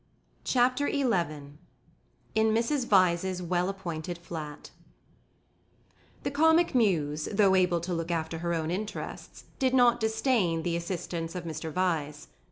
Chapter 0.45 0.89
XI 0.89 1.03
In 1.13 1.57
Mrs. 2.55 2.87
Vyse's 2.87 3.39
Well 3.43 3.69
Appointed 3.69 4.17
Flat 4.17 4.71
The 6.23 6.31
Comic 6.31 6.73
Muse, 6.73 7.29
though 7.31 7.53
able 7.53 7.79
to 7.81 7.93
look 7.93 8.09
after 8.09 8.39
her 8.39 8.51
own 8.55 8.71
interests, 8.71 9.43
did 9.59 9.75
not 9.75 9.99
disdain 9.99 10.63
the 10.63 10.75
assistance 10.75 11.35
of 11.35 11.43
Mr. 11.43 11.71
Vyse. 11.71 12.25